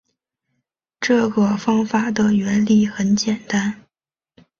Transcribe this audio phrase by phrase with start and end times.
[0.99, 3.83] 这个方法的原理很简单